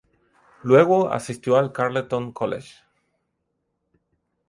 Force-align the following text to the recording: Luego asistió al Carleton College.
Luego 0.63 1.11
asistió 1.11 1.57
al 1.57 1.71
Carleton 1.71 2.31
College. 2.31 2.73